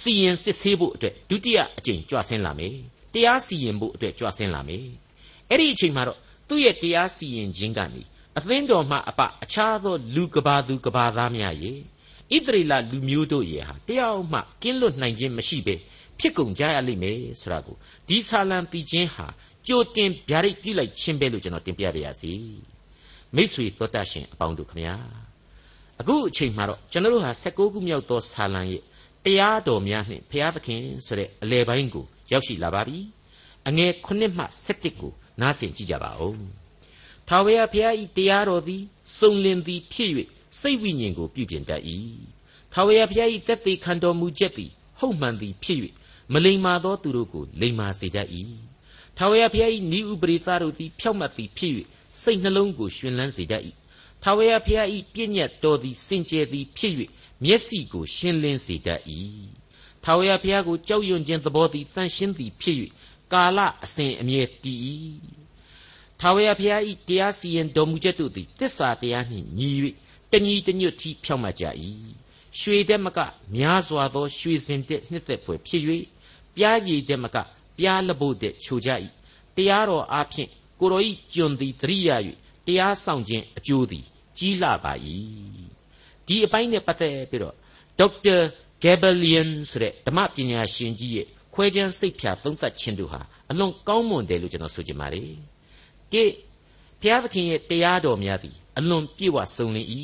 [0.00, 2.76] စီရင်စစ်ဆေးဖို့အတွက်ဒုတိယအကြိမ်ကြွဆင်းလာမယ်
[3.14, 4.86] တရားစီရင်ဖို့အတွက်ကြွဆင်းလာမယ်
[5.50, 8.02] အဲ့ဒီအချိန်မှာတော့သူ့ရဲ့တရားစီရင်ခြင်းကနေ
[8.38, 11.78] အသင်းတော်မှအပအခြားသောလူကဘာသူကဘာသားများရဲ့
[12.34, 15.74] ဣသရေလလူမျိုးတို့ရဲ့ဟာတယောက်မှကင်းလွတ်နိုင်ခြင်းမရှိပဲ
[16.18, 17.76] ဖြစ်ကုန်ကြရလိမ့်မယ်ဆိုတာကို
[18.08, 19.26] ဒီဆာလံပီခြင်းဟာ
[19.66, 22.32] ကြိုတင်ဗျာဒိတ်ပြုလိုက်ခြင်းပဲလို့ကျွန်တော်တင်ပြပါရစေ
[23.36, 24.94] မိတ်ဆွေတော်တတ်ရှင်အပေါင်းတို့ခမညာ
[26.00, 28.82] အခုအချိန်မှာတော့ကျွန်တော်တို့ဟာ16ခုမြောက်သောဆာလံရဲ့
[29.24, 32.98] တရားတော်များနှင့်ဘုရားသခင်ဆိုတဲ့အလယ်ပိုင်းကိုရောက်ရှိလာပါပြီ
[33.68, 36.38] အငယ်9မှ17ကိုနားဆင်ကြည့်ကြပါဦး
[37.28, 38.82] ထာဝရဘုရားဤတရားတော်သည်
[39.18, 40.10] စုံလင်သည်ဖြစ်၍
[40.60, 41.82] စိတ်ဝိညာဉ်ကိုပြုပြင်တတ်၏
[42.72, 45.78] ထာဝရဘုရားဤတက်သေးခံတော်မူချက်သည်ဟုတ်မှန်သည်ဖြစ်၍
[46.32, 48.28] မလိမ္မာသောသူတို့ကိုလိမ္မာစေတတ်၏
[49.16, 51.72] ထာဝရဘုရား၏ဤဥပရိသတို့သည်ဖြောက်မှတ်သည်ဖြစ်၍
[52.22, 53.62] စိတ်နှလုံးကိုရှင်လန်းစေတတ်၏
[54.22, 56.94] ထာဝရဘုရား၏ပြည့်ညတ်တော်သည်စင်ကြယ်သည်ဖြစ်၍
[57.44, 59.00] မျက်စိကိုရှင်းလင်းစေတတ်၏
[60.04, 62.76] ထာဝရဘုရားကိုကြောက်ရွံ့ခြင်းသဘောသည်တန်ရှင်းသည်ဖြစ်၍
[63.32, 64.78] ကာလအစဉ်အမြဲတည်၏
[66.20, 69.70] ထာဝရဘုရား၏တရားစီရင်တော်မူချက်တို့သည်တစ္ဆာတရားနှင့်ညီ၍
[70.30, 71.64] တညီတညွတ်ထီဖြောက်မှတ်ကြ၏
[72.60, 73.18] ရွှေတဲ့မက
[73.54, 75.82] များစွာသောရွှေစင်တဲ့နှစ်သက်ဖွယ်ဖြစ်၍
[76.56, 77.36] ပြားရည်တဲ့မက
[77.78, 78.90] ပြားလဘုတ်တဲ့ချိုကြ၏
[79.56, 82.16] တရားတော်အားဖြင့် ကိုတော်ဤကျွန်သည်တရိယာ၍
[82.66, 84.04] တရားဆောင်ခြင်းအကျိုးသည်
[84.38, 84.92] ကြီးလာပါ၏
[86.26, 87.54] ဒီအပိုင်းနဲ့ပတ်သက်ပြီးတော့
[87.98, 88.36] ဒေါက်တာ
[88.82, 95.30] ဂေဘလီယန်ဆိုတဲ့ဓမ္မပညာရှင်ကြီးရဲ့ခွဲခြမ်းစိတ်ဖြာသုံးသပ်ခြင်းတို့ဟာအလွန်ကောင်းမွန်တယ်လို့ကျွန်တော်ဆိုချင်ပါတယ်
[96.12, 96.24] တိ
[97.00, 99.88] ဘုရားသခင်ရဲ့တရားတော်များသည်အလွန်ပြည့်ဝစုံလင်၏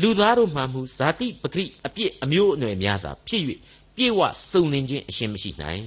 [0.00, 3.42] လူသားတို့မှမူဇာတိပဂရိအပြစ်အမျိုးအနွယ်များသာဖြစ်၍
[3.96, 5.84] ပြည့်ဝစုံလင်ခြင်းအရှင်မရှိနိုင်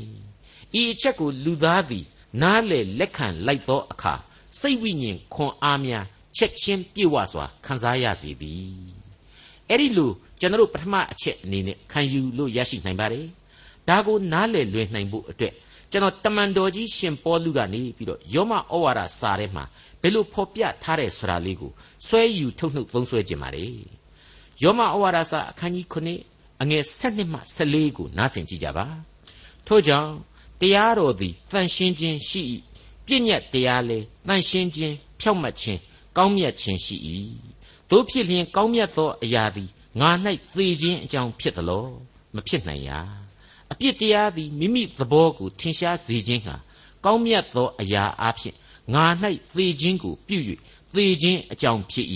[0.79, 2.05] ဤအချက်ကိုလူသားသည်
[2.41, 4.13] နားလေလက်ခံလိုက်သောအခါ
[4.59, 6.05] စိတ်ဝိညာဉ်ခွန်အားများ
[6.37, 8.97] ချက်ချင်းပြည့်ဝစွာခံစားရစေသည်
[9.69, 13.25] အဲ့ဒီလိုကျွန်တော်တို့ပထမအချက်အနေနဲ့ခံယူလို့ရရှိနိုင်ပါတယ်
[13.89, 15.53] ဒါကိုနားလေလွယ်နိုင်ဖို့အတွက်
[15.91, 19.63] ကျွန်တော်တမန်တော်ကြီးရှင်ပေါလုကနေပြီးတော့ယောမဩဝါဒစာထဲမှာ
[20.01, 21.71] ဘယ်လိုဖော်ပြထားတယ်ဆိုတာလေးကို
[22.05, 23.71] ဆွဲယူထုတ်နှုတ်သုံးဆွဲခြင်းပါတယ်
[24.63, 28.85] ယောမဩဝါဒစာအခန်းကြီး9အငယ်7မှ14ကိုနားဆင်ကြည့်ကြပါ
[29.67, 30.11] ထို့ကြောင့်
[30.61, 32.41] တရားတော်သည်တန်ရှင်းခြင်းရှိ၏
[33.05, 33.97] ပြည့်ညတ်တရားလဲ
[34.27, 35.79] တန်ရှင်းခြင်းဖြောက်မှတ်ခြင်း
[36.17, 36.95] ကောင်းမြတ်ခြင်းရှိ၏
[37.89, 40.09] တို့ဖြစ်လျင်ကောင်းမြတ်သောအရာသည်ငါ၌
[40.55, 41.85] သေခြင်းအကြောင်းဖြစ်သလော
[42.35, 42.99] မဖြစ်နိုင်ရာ
[43.71, 46.55] အပြစ်တရားသည်မိမိသဘောကိုထင်ရှားစေခြင်းဟာ
[47.05, 48.55] ကောင်းမြတ်သောအရာအဖြစ်
[48.93, 49.05] ငါ၌
[49.55, 50.37] သေခြင်းကိုပြု၍
[50.95, 52.07] သေခြင်းအကြောင်းဖြစ်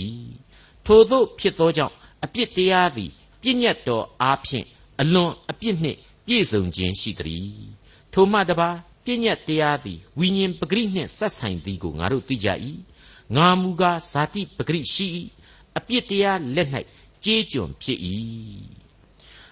[0.86, 1.94] ထို့သောဖြစ်သောကြောင့်
[2.24, 4.66] အပြစ်တရားသည်ပြည့်ညတ်တော်အားဖြင့်
[5.00, 7.46] အလွန်အပြစ်နှင့်ပြည့်စုံခြင်းရှိသည်
[8.12, 8.70] ထိုမှတပါ
[9.04, 12.48] ပြည့်ညတ်တရားသည်ဝိညာဉ်ပဂရိနှင့်ဆက်ဆိုင်သည်ကိုငါတို့သိကြ၏
[13.36, 15.06] ငါမူကားဇာတိပဂရိရှိ၏
[15.78, 16.68] အပြစ်တရားလက်၌
[17.24, 17.98] ကြေးကျွန်ဖြစ်၏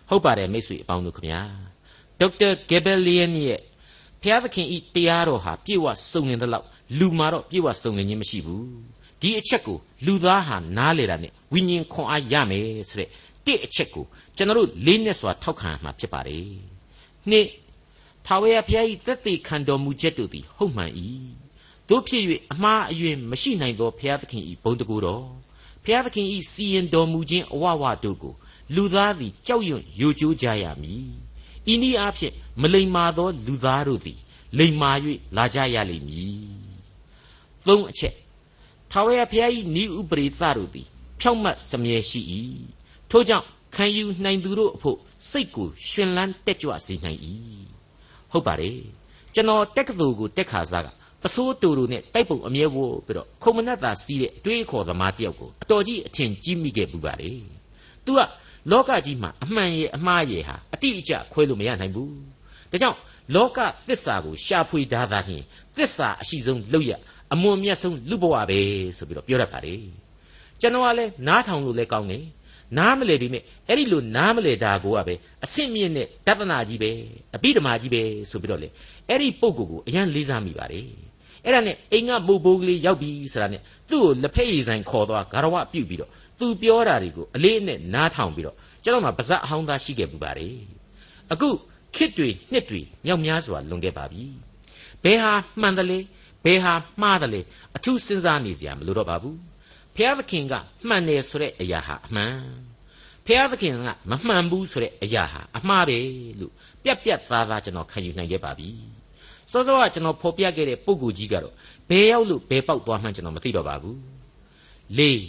[0.09, 1.43] ဟုတ်ပါတယ်မိတ်ဆွေအပေါင်းတို့ခမညာ
[2.21, 3.61] ဒေါက်တာဂေဘလီယန်ရဲ့
[4.23, 6.67] ဘုရားသခင်ဤတရားတော်ဟာပြည့်ဝစုံလင်တဲ့လောက်
[6.99, 8.67] လူမှာတော့ပြည့်ဝစုံလင်ခြင်းမရှိဘူး
[9.21, 13.09] ဒီအချက်ကိုလူသားဟာနားလေတာနဲ့ဝိညာဉ်ခွန်အားရမယ်ဆိုတဲ့
[13.47, 14.05] တစ်အချက်ကို
[14.37, 16.47] ကျွန်တော်တို့လေးနဲ့စွာထောက်ခံမှာဖြစ်ပါတယ်
[17.31, 17.47] နှစ်
[18.27, 20.93] ထာဝရဘုရား၏သက်သေခံတော်မူချက်တို့သည် ဟုတ်မှန်၏
[21.89, 25.27] တို့ဖြစ်၍အမှားအယွင်းမရှိနိုင်သောဘုရားသခင်၏ဘုန်းတကူတော်
[25.85, 28.35] ဘုရားသခင်၏စီရင်တော်မူခြင်းအဝဝတို့ကို
[28.75, 31.05] လူသားသည်ကြောက်ရွံ့ယိုကျိုးကြရမည်
[31.73, 34.19] ဤနည်းအားဖြင့်မလိမ္မာသော လူသားတို့သည်
[34.59, 34.91] လိမ္မာ၍
[35.37, 36.41] လာကြရလိမ့်မည်
[37.67, 38.15] သုံးအချက်
[38.91, 39.51] ထာဝရဘုရား၏
[39.83, 40.87] ဤဥပရိသတို့သည်
[41.21, 42.21] ဖြောင့်မတ်စမြဲရှိ၏
[43.11, 44.99] ထို့ကြောင့်ခံယူနိုင်သူတို့အဖို့
[45.31, 47.21] စိတ်ကိုရှင်လန်းတက်ကြွစေနိုင်၏
[48.33, 48.79] ဟုတ်ပါတယ်
[49.35, 50.89] ကျွန်တော်တက်ကတူကိုတက်ခါစားက
[51.23, 57.39] ပစိုးတူတူနဲ့တိုက်ပုံအမြဲဝို့ပြီးတော့ခုံမနက်သာစီးတဲ့အတွေးခေါ်သမားတယောက်ကိုအတော်ကြီးအထင်ကြီးမိခဲ့ပူပါတယ်။
[58.07, 58.21] तू က
[58.71, 62.11] လောကကြီးမှာအမှန်ရဲ့အမှားရဲ့ဟာအတိအကျခွဲလို့မရနိုင်ဘူး။
[62.71, 62.99] ဒါကြောင့်
[63.35, 65.45] လောကသစ္စာကိုရှာဖွေထားတာဖြင့်
[65.77, 66.93] သစ္စာအရှိဆုံးလောက်ရ
[67.33, 68.61] အမွန်မြတ်ဆုံးလူဘဝပဲ
[68.97, 69.81] ဆိုပြီးတော့ပြောတတ်ပါတယ်။
[70.61, 72.25] ကျွန်တော်ကလည်းနားထောင်လို့လည်းကောင်းတယ်။
[72.79, 76.91] နားမလဲပြီမဲ့အဲ့ဒီလိုနားမလဲတာကိုကပဲအဆင့်မြင့်တဲ့တသနာကြီးပဲ
[77.37, 78.69] အပိဓမ္မာကြီးပဲဆိုပြီးတော့လေ
[79.09, 80.87] အဲ့ဒီပုံကိုကိုအရန်လေးစားမိပါတယ်။
[81.45, 90.55] အဲ့ဒါနဲ့အိမ်ကမုတ်ဘိုးကလေးရောက်ပြီဆိုတာနဲ့သူ့ကိုလက်ဖက်ရည်ဆိုင်ခေါ်သွားဂရဝပြုတ်ပြီးတော့သူပြောတာတွေကိုအလေးနဲ့နားထောင်ပြီးတော့ကျွန်တော်မှပါဇက်အဟောင်းသားရှိခဲ့ပူပါတယ်
[91.33, 91.49] အခု
[91.97, 94.23] ခစ်တွေနှစ်တွေမြောက်များစွာလွန်ခဲ့ပါပြီ
[95.05, 95.99] ဘယ်ဟာမှန်တယ်လဲ
[96.45, 97.41] ဘယ်ဟာမှားတယ်လဲ
[97.77, 99.37] အထူးစဉ်းစားနေစရာမလိုတော့ပါဘူး
[99.97, 100.55] ဖျားသခင်က
[100.89, 102.37] မှန်တယ်ဆိုတဲ့အရာဟာအမှန်
[103.27, 105.99] ဖျားသခင်ကမမှန်ဘူးဆိုတဲ့အရာဟာအမှားပဲ
[106.41, 106.53] လို့
[106.85, 108.69] ပြက်ပြက်သားသားကျွန်တော်ခံယူနိုင်ခဲ့ပါပြီ
[109.51, 111.55] စောစောကကျွန်တော်ဖော်ပြခဲ့တဲ့ပုံကိုကြီးကတော့
[111.91, 113.99] ဘယ်ရောက်လို့ဘယ်ပေါက်သွားမှန်းကျွန်တော်မသိတော့ပါဘူး
[114.99, 115.23] လေး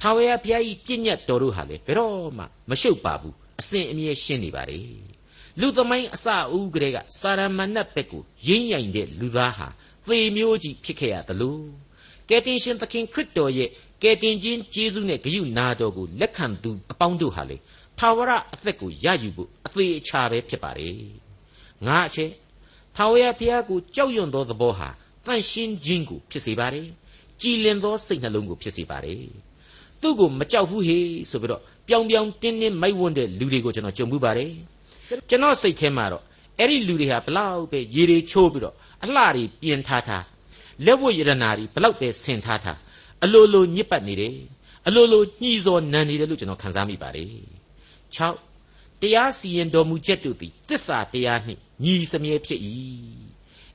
[0.00, 4.80] ထာဝရဘုရားကြီးပြည့်ညတ်တော်တို့ဟာလေဘယ်တော့မှမရှုပ်ပါဘူးအစဉ်အမြဲရှင်းနေပါလေ
[5.60, 9.68] လူသမိုင်းအစအဦးကလေးကစာရမဏတ်ဘက်ကိုရင်းရိုင်တဲ့လူသားဟာ
[10.06, 11.58] သေမျိုးကြီးဖြစ်ခဲ့ရသလို
[12.28, 13.70] ကယ်တင်ရှင်သခင်ခရစ်တော်ရဲ့
[14.02, 17.56] ကယ်တင်ခြင်းကျေးဇူးနဲ့ဂရုနာတော်ကိုလက်ခံသူအပေါင်းတို့ဟာလေ
[17.98, 20.88] ထာဝရအသက်ကိုရယူဖို့အသေးအချာပဲဖြစ်ပါလေ
[21.86, 22.30] ငါအချက်
[22.96, 24.88] ထာဝရဘုရားကိုကြောက်ရွံ့သောသဘောဟာ
[25.26, 26.86] တန့်ရှင်းခြင်းကိုဖြစ်စေပါတယ်။
[27.40, 29.22] ကြည်လင်သောစိတ်နှလုံးကိုဖြစ်စေပါတယ်။
[30.00, 30.98] သူ့ကိုမကြောက်ဘူးဟေ
[31.30, 34.50] ဆိုပြီးတော့ပြောင်ပြောင်တင်းတင်းမိုက်ဝန်းတဲ့လူတွေကိုကျွန်တော်ကြုံမှုပါတယ်။
[35.28, 36.22] ကျွန်တော်စိတ်ထဲမှာတော့
[36.58, 40.24] အဲ့ဒီလူတွေဟာဘလောက်ပဲရေတွေချိုးပြီးတော့အလှတွေပြင်ထားထား
[40.86, 42.78] လက်ဝတ်ရတနာတွေဘလောက်ပဲဆင်ထားထား
[43.24, 44.34] အလိုလိုညစ်ပတ်နေတယ်
[44.86, 47.32] အလိုလိုညှီစော်နံနေတယ်လို့ကျွန်တော်ခန်းစားမိပါတယ်
[48.16, 52.60] 6တရားစီရင်တော်မူချက်တို့သည်တစ္ဆာတရားနှင့်ညီစမြဲဖြစ်၏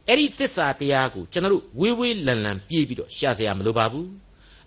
[0.08, 4.10] အဲ့ဒီတစ္ဆာတရားကိုကျွန်တော်တို့ဝေးဝေးလံလံပြေးပြီးတော့ရှာစရာမလိုပါဘူး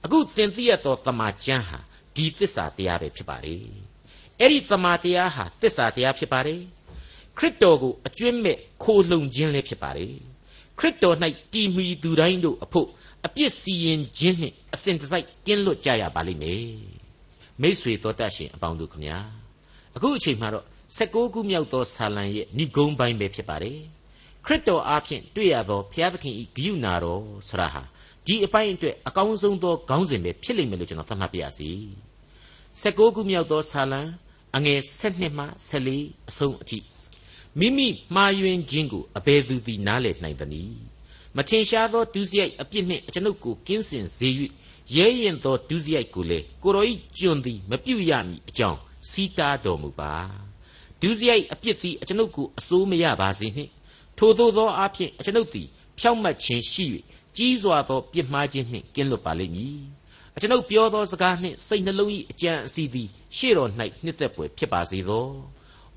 [0.05, 1.79] အခုသင်သိရသောတမာကျမ်းဟာ
[2.17, 3.63] ဒီတစ္ဆာတရားပဲဖြစ်ပါတယ်
[4.41, 6.61] အဲ့ဒီတမာတရားဟာတစ္ဆာတရားဖြစ်ပါတယ်
[7.39, 10.15] ခရစ်တော်ကိုအကျွင့်မဲ့ခိုလှုံခြင်းလည်းဖြစ်ပါတယ်
[10.79, 11.17] ခရစ်တော်၌
[11.53, 12.89] တည်မီသူတိုင်းတို့အဖို့
[13.27, 16.67] အပြစ်စီရင်ခြင်းနှင့်အစဉ်တစိုက်ကင်းလွတ်ကြရပါလိမ့်မယ်
[17.61, 19.17] မိษွေတော်တတ်ရှင်အပေါင်းတို့ခမညာ
[19.97, 20.65] အခုအချိန်မှာတော့
[20.99, 23.79] 16ခုမြောက်သောဆာလံရဲ့ဏိဂုံးပိုင်းပဲဖြစ်ပါတယ်
[24.45, 27.83] ခရစ်တော်အားဖြင့်တွေ့ရသောဘုရားသခင်၏ဂိယူနာတော်ဆရာဟာ
[28.27, 31.71] ဒီအပိုင်းအတွက်အကောင်းဆုံးသောခေါင်းစဉ်ပဲဖြစ်လိမ့်မယ်လို့ကျွန်တော်သတ်မှတ်ပါရစေ
[32.83, 34.01] 16ခုမြောက်သောဆာလံ
[34.57, 36.79] အငယ်7မှ14အဆုံးအထိ
[37.59, 40.94] မိမိမှားယွင်းခြင်းကိုအဘယ်သူသည်နားလည်နိုင်သနည်း
[41.37, 44.29] မထင်ရှားသောဒုစရိုက်အပြစ်နှင့်အကျွန်ုပ်ကိုကင်းစင်စေ၍
[44.95, 48.79] ရဲရင်သောဒုစရိုက်ကိုလေကိုရောဤကျွန်သည်မပြုတ်ရမည်အကြောင်း
[49.11, 50.13] စီးတားတော်မူပါ
[51.01, 53.71] ဒုစရိုက်အပြစ်သည်အကျွန်ုပ်ကိုအစိုးမရပါစေနှင့်
[54.19, 55.69] ထိုသို့သောအဖြစ်အကျွန်ုပ်သည်
[55.99, 56.87] ဖြောင့်မတ်ခြင်းရှိ၍
[57.37, 59.79] ကြီးစွာသောပြစ်မှားခြင်းနှင့်ကင်းလွတ်ပါလိမ့်မည်
[60.37, 63.71] အကျွန်ုပ်ပြောသောစကားနှင့်စိတ်နှလုံး၏အကြံအစီသည်ရှေ့တော်၌
[64.05, 65.29] နှစ်သက်ပွေဖြစ်ပါစေသော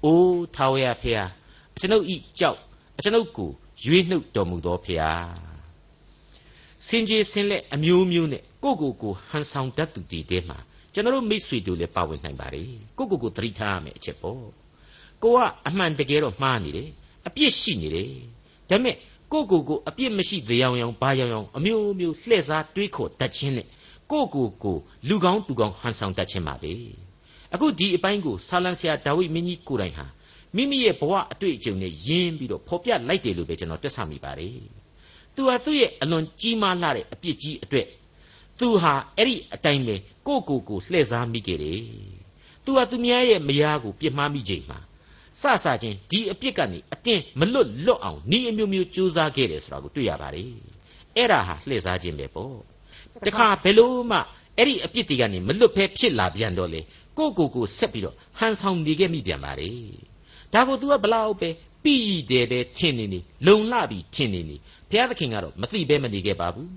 [0.04, 1.26] အိုးထာဝရဖေဟာ
[1.76, 2.60] အကျွန်ုပ်ဤကြောက်
[2.98, 3.52] အကျွန်ုပ်ကို
[3.84, 5.14] ရွေးနှုတ်တော်မူသောဖေဟာ
[6.88, 10.58] စင်ကြီးစင်လက်အမျိုးမျိုးနဲ့ကိုကိုကိုဟန်ဆောင်တတ်သူတွေတဲမှာ
[10.94, 12.64] ကျွန်တော်မိတ်ဆွေတို့လည်းပါဝင်နိုင်ပါ रे
[12.98, 14.42] ကိုကိုကိုသတိထားရမယ်အချက်ပေါ့
[15.24, 15.38] ကိုက
[15.68, 16.90] အမှန်တကယ်တော့မှားနေတယ်
[17.28, 18.12] အပြစ်ရှိနေတယ်
[18.70, 18.96] ဒါပေမဲ့
[19.32, 23.68] ကိုကိုကိုအပြစ်မရှိသေးအောင်အောင်ဘာရောင်အောင်အမျိုးမျိုးလှည့်စားတွေးခေါ်တတ်ခြင်းနဲ့
[24.12, 26.74] ကိုကိုကိုလူကောင်းသူကောင်းဟန်ဆောင်တတ်ခြင်းပါပဲ
[27.54, 30.06] အခုဒီအပိုင်းကိုဆာလံဆရာဒါဝိမင်းကြီးကိုယ်တိုင်ဟာ
[30.58, 34.60] မိမိရဲ့ဘဝအတွေ့အကြုံနဲ့ယင်းပြီးတော့ဖော်ပြလိုက်တယ်လို့ပဲကျွန်တော်တွက်ဆမိပါတယ်
[35.36, 37.88] သူဟာသူ့ရဲ့အလွန်ကြီးမားလာတဲ့အပြစ်ကြီးအတွက်
[38.60, 39.96] သူဟာအဲ့ဒီအတိုင်းပဲ
[40.28, 41.82] ကိုကိုကိုလှည့်စားမိခဲ့တယ်
[42.66, 44.80] သူဟာသူများရဲ့မယားကိုပြစ်မှားမိချိန်မှာ
[45.42, 50.52] စစချင်းဒီအပြစ်ကနေအတင်းမလွတ်လွတ်အောင်ဤအမျိုးမျိုးကြိုးစားခဲ့တယ်ဆိုတာကိုတွေ့ရပါတယ်
[51.16, 52.56] အဲ့ဒါဟာလှည့်စားခြင်းပဲပေါ့
[53.28, 54.20] တခါဘယ်လို့မှ
[54.58, 56.82] အဲ့ဒီအပြစ်တွေကနေမလွတ်ဖဲဖြစ်လာပြန်တော့လေ
[57.18, 59.70] ကိုကိုကိုဆက်ပြီးတော့ဟန်ဆောင်နေခဲ့မိပြန်ပါလေ
[60.54, 61.50] ဒါကို तू ကဘလောက်ပဲ
[61.84, 64.56] ပြီးတယ်ပဲထင်နေနေလုံလှပြီးထင်နေနေ
[64.90, 66.70] ဘုရားသခင်ကတော့မသိပဲမနေခဲ့ပါဘူး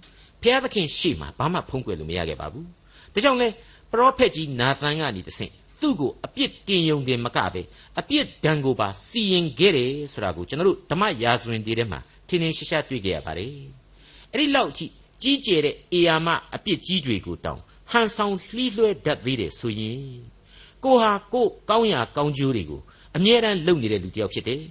[0.43, 2.67] ဘုရားသခင်ရှေ့မှာဘာမှဖုံးကွယ်လို့မရခဲ့ပါဘူး
[3.15, 3.49] ဒါကြောင့်လဲ
[3.93, 7.63] ပရောဖက်ကြီးနာသန်ကနေတဆင့်သူ့ကိုအပြစ်တင်ယုံတယ်မကပဲ
[8.01, 13.53] အပြစ်ဒဏ်ကိုပါစီရင်ခဲ့တယ်ဆိုတာကိုကျွန်တော်တို့ဓမ္မရာဇဝင်တွေထဲမှာထင်ထင်ရှားရှားတွေ့ကြရပါတယ်
[14.33, 20.01] အဲ့ဒီလောက်ကြည့်ကြီးကျယ်တဲ့အေယာမအပြစ်ကြီးတွေကိုတောင်းဟန်ဆောင်လှီးလွှဲတတ်သေးတယ်ဆိုရင်
[20.85, 22.81] ကိုဟာကိုကောင်းရာကောင်းကျိုးတွေကို
[23.17, 24.63] အမြဲတမ်းလုပ်နေတဲ့လူတစ်ယောက်ဖြစ်တယ်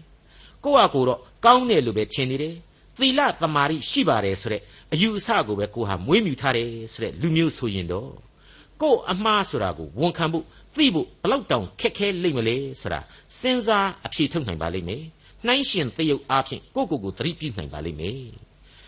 [0.64, 2.56] ကိုဟာကိုတော့ကောင်းတယ်လို့ပဲထင်နေတယ်
[3.00, 4.62] သီလသမာဓိရှိပါတယ်ဆိုတဲ့
[4.94, 8.12] အယူအဆကိုပဲကိုဟာမွေးမြူထားတယ်ဆိုတဲ့လူမျိုးဆိုရင်တော့
[8.82, 13.00] ကိုအမှားဆိုတာကိုဝန်ခံဖို့သိဖို့ဘလောက်တောင်ခက်ခဲလိမ့်မလဲဆိုတာ
[13.40, 15.04] စဉ်းစားအဖြေထုတ်နိုင်ပါလိမ့်မယ်
[15.46, 18.22] နှိုင်းရှင်သရုပ်အားဖြင့်ကိုကိုကိုသတိပြုနိုင်ပါလိမ့်မယ်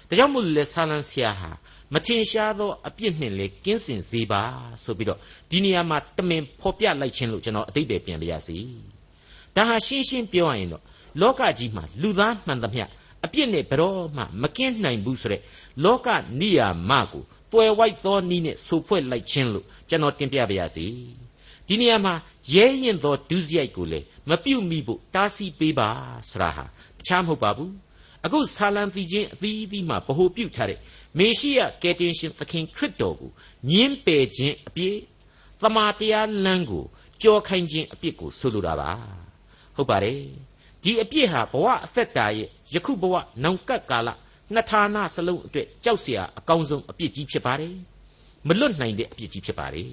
[0.09, 1.51] ဒါကြောင့်မို့လဲဆာလန်ဆရာဟာ
[1.93, 4.43] မထင်ရှားသောအပြစ်နှင့်လေကင်းစင်စေပါ
[4.83, 5.19] ဆိုပြီးတော့
[5.51, 8.57] ဒီနေရာမှာတမင်ဖော်ပြလိုက်ခြင်းလို့ကျွန်တော်အတိတ်ပဲပြန်ပြရစီ
[9.55, 10.83] ဒါဟာရှင်းရှင်းပြောရရင်တော့
[11.21, 12.83] လောကကြီးမှာလူသားမှန်သမျှ
[13.25, 15.41] အပြစ်နဲ့ဘယ်တော့မှမကင်းနိုင်ဘူးဆိုတဲ့
[15.83, 16.07] လောက
[16.39, 20.85] နိယာမကိုတွယ်ဝိုက်သောနည်းနဲ့ဆူဖွဲ့လိုက်ခြင်းလို့ကျွန်တော်တင်ပြပါရစေ
[21.67, 22.13] ဒီနေရာမှာ
[22.53, 25.89] ရဲရင်သောဒုစရိုက်ကိုလေမပြုတ်မိဖို့တားဆီးပေးပါ
[26.29, 26.65] ဆရာဟာ
[26.97, 27.71] တခြားမဟုတ်ပါဘူး
[28.25, 30.79] အခုဆာလံတီချင်းအသီးအသီးမှာဗဟုပြုတ်ထားတဲ့
[31.17, 33.31] မေရှိယကယ်တင်ရှင်သခင်ခရစ်တော်ကို
[33.71, 34.97] ညင်းပယ်ခြင်းအပြည့်
[35.61, 36.83] သမာတရားလမ်းကို
[37.21, 38.91] ကြောခိုင်းခြင်းအပြစ်ကိုဆိုလိုတာပါ
[39.76, 40.20] ဟုတ်ပါတယ်
[40.82, 44.08] ဒီအပြစ်ဟာဘဝအသက်တာရဲ့ယခုဘဝနောင်ကပ်ကာလ
[44.52, 47.74] နှစ်ဌာနစလုံးအတွက်ကြောက်เสียအကောင်းဆုံးအပြစ်ကြီးဖြစ်ပါတယ်
[48.46, 49.90] မလွတ်နိုင်တဲ့အပြစ်ကြီးဖြစ်ပါတယ်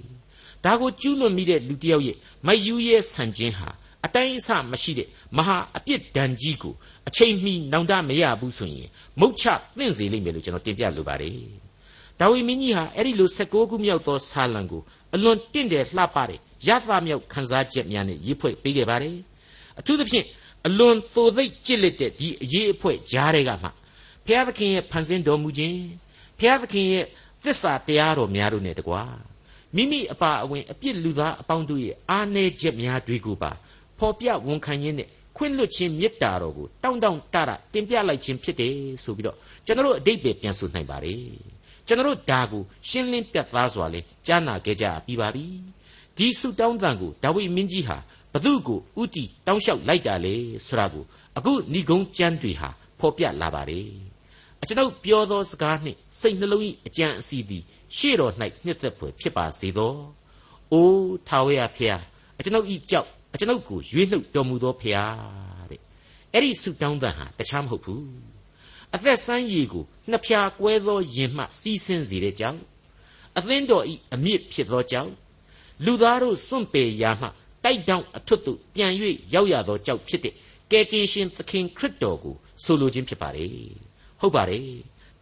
[0.65, 3.69] ဒါကိုကျူးလွန်မိတဲ့လူတစ်ယောက်ရဲ့မယူရဲဆန်ခြင်းဟာ
[4.05, 5.07] အတိုင်းအဆမရှိတဲ့
[5.37, 6.73] မဟာအပြစ်ဒဏ်ကြီးကို
[7.07, 9.45] အချိန်မီနောင်တမရဘူးဆိုရင်မုတ်ချ
[9.77, 11.37] သင့်စေလိမ့်မယ်လို့ကျွန်တော်တင်ပြလိုပါတယ်
[12.19, 14.81] ဒါဝိမင်းကြီးဟာအဲ့ဒီလို16ခုမြောက်သောဆာလံကို
[15.13, 19.15] အလွန်တင့်တယ်လှပတဲ့ရသမြောက်ခန်းစားချက်များနဲ့ရေးဖွဲ့ပေးခဲ့ပါတယ်
[19.78, 20.26] အထူးသဖြင့်
[20.66, 23.68] အလွန်သိုသိပ်ကြစ်လက်တဲ့ဒီအရေးအဖွဲ့ကြားတွေကမှ
[24.26, 25.78] ဘုရားသခင်ရဲ့ဖန်ဆင်းတော်မူခြင်း
[26.38, 27.04] ဘုရားသခင်ရဲ့
[27.44, 29.02] သစ္စာတရားတော်များတို့နဲ့တကွာ
[29.76, 33.50] မိမိအပါအဝင်အပြစ်လူသားအပေါင်းတို့ရဲ့အာနေချက်များတွေကိုပါ
[33.98, 38.72] ဖော်ပြဝန်ခံရင်းနဲ့ခွင့်လွတ်ခြင်းမေတ္တာတော်ကိုတောင်းတောင်းတရတင်ပြလိုက်ခြင်းဖြစ်တယ်
[39.04, 39.36] ဆိုပြီးတော့
[39.66, 41.14] ကျွန်တော်တို့အတိတ်ပဲပြန်ဆိုနိုင်ပါ रे
[41.86, 45.46] ကျွန်တော်တို့ဒါကိုရှင်းလင်းပြတ်သားစွာလဲကြားနာခဲ့ကြပြီးပါပြီ
[46.16, 47.96] ဒီဆုတောင်းတန်ကိုဒါဝိမင်းကြီးဟာ
[48.32, 50.36] ဘသူကိုဥတီတောင်းလျှောက်လိုက်တာလေ
[50.66, 51.04] ဆိုတာကို
[51.36, 53.80] အခုဏိဂုံးကျမ်းတွေဟာဖော်ပြလာပါ रे
[54.62, 57.62] အကျွန်ုပ်ပြောသောစကားနှင့်စိတ်နှလုံး၏အကြံအစီသည်
[57.96, 58.32] ရှေ့တော်၌
[58.64, 59.94] နှစ်သက်ဖွယ်ဖြစ်ပါစေသော။
[60.72, 62.02] အိုးထာဝရဖျား
[62.38, 65.80] အကျွန်ုပ်ဤကြောက်အကျွန်ုပ်ကိုရွေးနှုတ်တော်မူသောဖျားတဲ့။
[66.34, 68.04] အအဲ့ဒီဆုတောင်းတန်ဟာတခြားမဟုတ်ဘူး
[68.94, 72.60] အသက်ဆန်းရည်ကိုနှစ်ဖြာကွဲသောယင်မှစီးဆင်းစေတဲ့ကြောင့်
[73.36, 75.12] အသင်းတော်ဤအမြင့်ဖြစ်သောကြောင့်
[75.84, 77.28] လူသားတို့စွန့်ပယ်ရာမှ
[77.68, 78.92] တိုက်တောင်အထွတ်သို့ပြန်၍
[79.34, 80.34] ရောက်ရသောကြောင့်ဖြစ်တဲ့
[80.70, 83.50] ကယ်တင်ရှင်သခင်ခရစ်တော်ကိုဆိုလိုခြင်းဖြစ်ပါတယ်
[84.20, 84.62] ဟုတ်ပါတယ်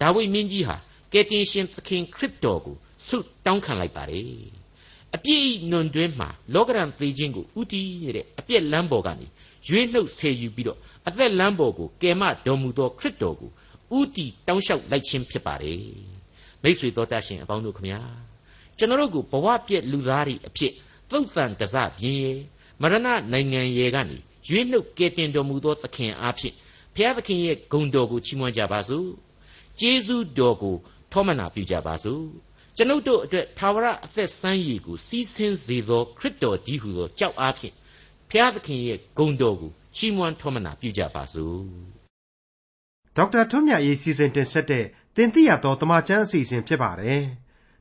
[0.01, 0.77] ဒါဝိမင်းကြီးဟာ
[1.13, 4.31] ကယ်တင်ရှင်သခင်ခရစ်တော်ကိုဆုတောင်းခံလိုက်ပါတယ်
[5.15, 9.27] အပြည့်ဤနွန်တွင်းမှာလောကရန်သေးခြင်းကိုဥတီးနေတဲ့အပြည့်လမ်းပေါ်ကနေ
[9.69, 10.79] ရွေးနှုတ်ဆယ်ယူပြီးတော့
[11.09, 13.51] အသက်လမ်းပေါ်ကိုကယ်မတော်မူသောခရစ်တော်ကို
[13.99, 15.81] ဥတီတောင်းလျှောက်လိုက်ခြင်းဖြစ်ပါတယ်
[16.63, 18.01] မိတ်ဆွေတော်တတ်ရှင်အပေါင်းတို့ခမညာ
[18.79, 20.73] ကျွန်တော်တို့ကိုဘဝပြည့်လူသားတွေအဖြစ်
[21.11, 22.38] သုတ်တန်တစပြင်းရဲ့
[22.81, 22.97] မရဏ
[23.33, 26.55] နိုင်ငံရဲ့ကနေရွေးနှုတ်ကယ်တင်တော်မူသောသခင်အားဖြင့်
[26.95, 29.09] ဘုရားသခင်ရဲ့ဂုဏ်တော်ကိုချီးမွမ်းကြပါစို့
[29.81, 30.77] ကျေးဇူးတော်ကို
[31.12, 32.25] ထောမနာပြုကြပါစို့
[32.77, 37.75] ကျွန်ုပ်တို့အတွက်သာဝရအသက်ဆန်းရည်ကိုစီးဆင်းစေသောခရစ်တော်ကြီးဟုသောကြောက်အားဖြင့်
[38.31, 41.59] ဘုရားသခင်ရဲ့ဂုဏ်တော်ကိုချီးမွမ်းထောမနာပြုကြပါစို့
[43.16, 44.85] ဒေါက်တာထွန်းမြတ်ရေးစီစဉ်တင်ဆက်တဲ့
[45.16, 47.23] တင်ပြရသောတမချန်းအစီအစဉ်ဖြစ်ပါတယ်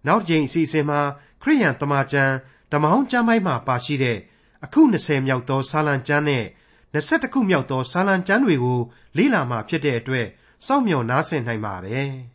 [0.08, 1.00] နောက်တစ်ချိန်အစီအစဉ်မှာ
[1.42, 2.34] ခရိယန်တမချန်း
[2.76, 4.18] ဓမ္မဟောင်းကျမ်းပိုင်းမှာပါရှိတဲ့
[4.66, 6.46] အခု20မြောက်သောစာလံကျမ်းနဲ့
[6.94, 8.80] 21ခုမြောက်သောစာလံကျမ်းတွေကို
[9.18, 10.28] လေ့လာမှဖြစ်တဲ့အတွက်
[10.66, 12.10] စောင့်မျှော်နားဆင်နိုင်ပါတယ်။